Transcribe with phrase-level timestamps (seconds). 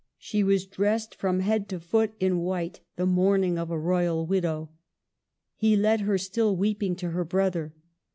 [0.17, 4.71] She was dressed from head to foot in white, the mourning of a royal widow.
[5.55, 7.75] He led her, still weeping, to her brother.